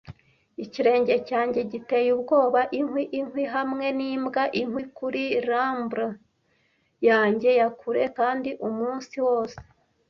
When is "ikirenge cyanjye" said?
0.63-1.59